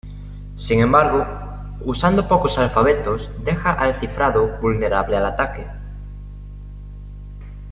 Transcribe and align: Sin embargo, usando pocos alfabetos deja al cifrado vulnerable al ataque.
Sin 0.55 0.79
embargo, 0.79 1.27
usando 1.81 2.27
pocos 2.27 2.57
alfabetos 2.57 3.29
deja 3.45 3.71
al 3.71 3.93
cifrado 3.93 4.57
vulnerable 4.59 5.15
al 5.15 5.27
ataque. 5.27 5.67